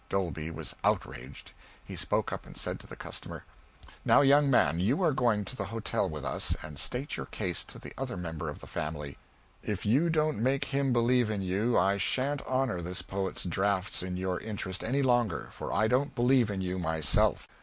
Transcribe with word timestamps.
Dolby 0.09 0.49
was 0.49 0.73
outraged. 0.83 1.51
He 1.85 1.95
spoke 1.95 2.33
up 2.33 2.47
and 2.47 2.57
said 2.57 2.79
to 2.79 2.87
the 2.87 2.95
customer 2.95 3.43
"Now, 4.03 4.21
young 4.21 4.49
man, 4.49 4.79
you 4.79 5.03
are 5.03 5.11
going 5.11 5.45
to 5.45 5.55
the 5.55 5.65
hotel 5.65 6.09
with 6.09 6.25
us 6.25 6.57
and 6.63 6.79
state 6.79 7.17
your 7.17 7.27
case 7.27 7.63
to 7.65 7.77
the 7.77 7.93
other 7.99 8.17
member 8.17 8.49
of 8.49 8.61
the 8.61 8.65
family. 8.65 9.19
If 9.61 9.85
you 9.85 10.09
don't 10.09 10.41
make 10.41 10.65
him 10.65 10.91
believe 10.91 11.29
in 11.29 11.43
you 11.43 11.77
I 11.77 11.97
sha'n't 11.97 12.41
honor 12.47 12.81
this 12.81 13.03
poet's 13.03 13.43
drafts 13.43 14.01
in 14.01 14.17
your 14.17 14.39
interest 14.39 14.83
any 14.83 15.03
longer, 15.03 15.49
for 15.51 15.71
I 15.71 15.87
don't 15.87 16.15
believe 16.15 16.49
in 16.49 16.61
you 16.61 16.79
myself." 16.79 17.47